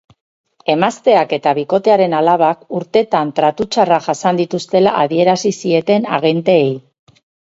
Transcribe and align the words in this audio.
Emazteak 0.73 1.33
eta 1.35 1.51
bikotearen 1.57 2.15
alabak 2.19 2.63
urtetan 2.77 3.33
tratu 3.39 3.67
txarrak 3.75 4.05
jasan 4.07 4.39
dituztela 4.41 4.95
adierazi 5.03 5.53
zieten 5.59 6.09
agenteei. 6.19 6.73